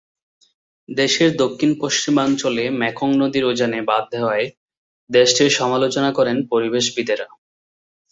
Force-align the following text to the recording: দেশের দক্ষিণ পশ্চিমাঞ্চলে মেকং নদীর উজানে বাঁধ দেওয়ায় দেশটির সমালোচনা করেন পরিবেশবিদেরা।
দেশের 0.89 1.31
দক্ষিণ 1.37 1.71
পশ্চিমাঞ্চলে 1.81 2.63
মেকং 2.81 3.09
নদীর 3.21 3.45
উজানে 3.45 3.79
বাঁধ 3.81 4.03
দেওয়ায় 4.13 4.47
দেশটির 5.09 5.49
সমালোচনা 5.59 6.09
করেন 6.17 6.37
পরিবেশবিদেরা। 6.51 7.27